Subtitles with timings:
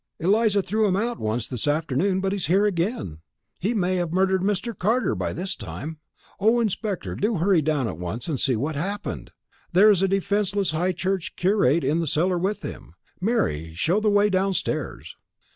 [0.19, 3.19] Eliza threw him out once this afternoon, but he's here again.
[3.59, 4.75] He may have murdered Mr.
[4.75, 5.99] Carter by this time.
[6.39, 9.31] Oh, inspector, do hurry down at once and see what's happened!
[9.71, 12.95] There's a defenceless high church curate in the cellar with him.
[13.19, 15.17] Mary, show the way downstairs."